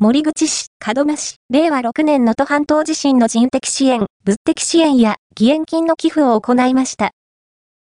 [0.00, 7.10] 森口市、門真市、令和6年能登半島地震の人的支援、物的支援や義援金の寄付を行いました。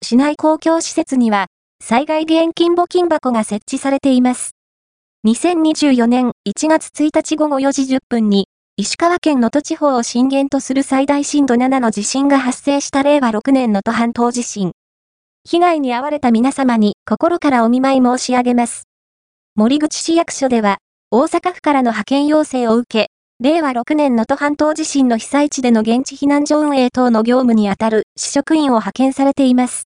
[0.02, 1.48] 市内公共施設には、
[1.84, 4.52] 災害義援金募金箱が設置されています。
[5.26, 8.46] 2024年1月1日午後4時10分に、
[8.78, 14.72] 石川県能登地方を震源とする最大震度7の地震が発生した令和6年能登半島地震。
[15.44, 18.84] 被害に遭われた皆様に心からお見舞い申し上げます。
[19.54, 20.78] 森口市役所では、
[21.12, 29.84] 大阪府からの派遣要請を受け、令和6年能登半島地震の被災地での現地避難所運営等の業務にあたる市職員を派遣されています。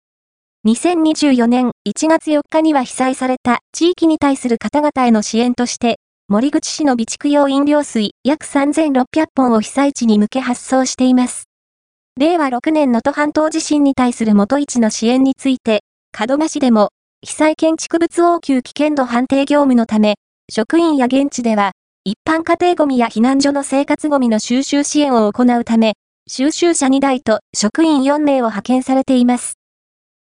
[0.66, 9.05] 2024年1月4日には被災された地域に対する方々への支援として、森口市の備蓄用飲料水約3600
[9.36, 11.44] 本を被災地に向け発送しています。
[12.19, 15.84] 令和6年能登半島地震に対する元市の支援について、
[16.19, 16.88] 門真市でも、
[17.22, 20.16] 被災建築物応急危険度判定業務のため、
[20.55, 21.73] 職員や現地では、
[22.05, 25.95] 一般家庭ゴミや避難所の生活ゴミの収集支援を行うため、
[26.28, 29.55] 収集車2台と職員4名を派遣されています。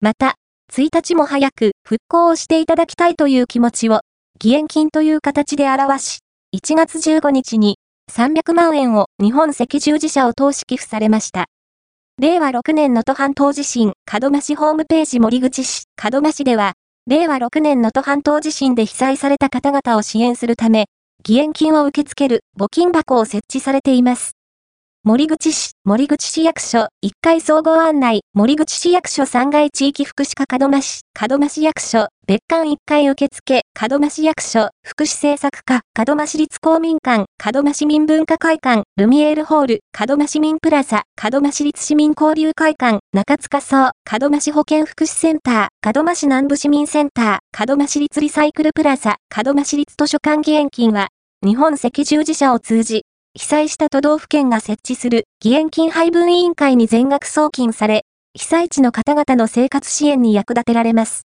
[0.02, 0.36] また、
[0.72, 4.02] 1日も早く復興をしていただきたいという気持ちを、
[4.44, 6.20] 義援金という形で表し、
[6.56, 7.78] 1月15日に
[8.12, 11.48] 300万円を日本赤十字社を通し寄付されました。
[12.22, 16.74] 令和6年能登半島地震、門真市ホームページ森口市、門真市では、
[17.10, 20.86] 令和6年能登半島地震で被災された方々を支援するため、
[21.28, 24.39] 義援金を受け付ける募金箱を設置されています。
[25.10, 51.08] 森口市、森口市役所、1階総合案内、森口市役所3階地域福祉課門真市、門真市役所、別館1階受付、門真市役所、福祉政策課、門真市立公民館、門真市民文化会館、ルミエールホール、門真市民プラザ、門真市立市民交流会館、中塚荘、門真市保健福祉センター、門真市南部市民センター、門真市立リサイクルプラザ、門真市立図書館義援金は、
[51.44, 53.06] 日本赤十字社を通じ、
[53.38, 61.28] 被災した都道府県が設置する義援金配分委員会に全額送金され、被災地の方々の生活支援に役立てられます。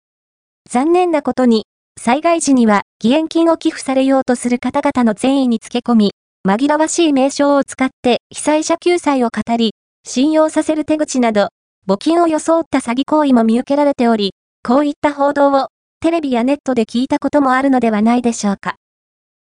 [0.68, 1.66] 残念なことに、
[2.00, 6.12] 災害時には義援金を寄付されようとする方々の善意につけ込み、
[6.48, 9.74] 紛らわしい名称を使って被災者救済を語り、
[10.06, 11.48] 信用させる手口など、
[11.86, 14.32] 募金を装った詐欺行為も見受けられており、
[14.66, 15.68] こういった報道を
[16.00, 18.76] テレビやネットで聞いたこともあるのではないでしょうか。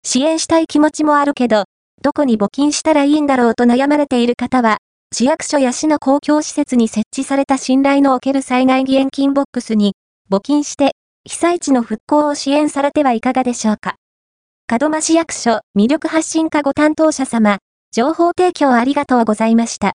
[0.04, 1.66] 支援したい気持ちもあるけど、
[2.06, 4.78] どこに募金したらいいんだろうと悩まれている方は、
[5.12, 9.96] 市役所や市の公共施設に設置された信頼のおける災害義援金ボックスに、
[10.30, 10.92] 募金して、
[11.28, 13.96] 被災地の復興を支援されてはいかがでしょうか。
[14.80, 17.58] 門真市役所魅力発信課ご担当者様、
[17.92, 19.94] 情報提供ありがとうございました。